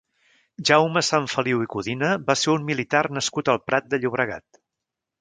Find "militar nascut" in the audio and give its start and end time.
2.73-3.55